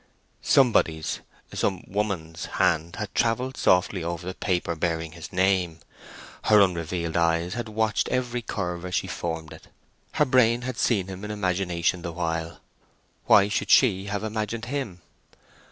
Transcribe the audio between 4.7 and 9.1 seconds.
bearing his name; her unrevealed eyes had watched every curve as she